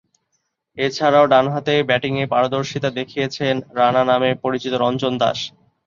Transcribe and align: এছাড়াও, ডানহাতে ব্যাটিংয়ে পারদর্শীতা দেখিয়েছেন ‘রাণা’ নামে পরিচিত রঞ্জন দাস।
এছাড়াও, 0.77 1.25
ডানহাতে 1.27 1.73
ব্যাটিংয়ে 1.89 2.25
পারদর্শীতা 2.27 2.89
দেখিয়েছেন 2.99 3.55
‘রাণা’ 3.77 4.03
নামে 4.09 4.29
পরিচিত 4.43 4.73
রঞ্জন 4.83 5.13
দাস। 5.21 5.39